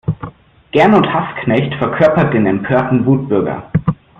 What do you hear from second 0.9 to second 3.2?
Hassknecht verkörpert den empörten